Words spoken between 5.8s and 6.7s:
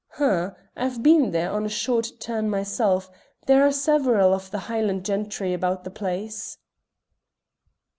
the place."